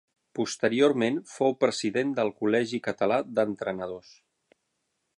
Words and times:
Posteriorment 0.37 1.19
fou 1.33 1.53
president 1.65 2.15
del 2.21 2.33
Col·legi 2.41 2.83
Català 2.91 3.23
d'Entrenadors. 3.37 4.15